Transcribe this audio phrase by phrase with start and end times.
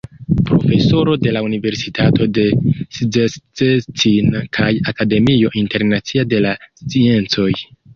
[0.45, 2.47] Profesoro de la Universitato de
[3.35, 7.51] Szczecin kaj Akademio Internacia de la Sciencoj.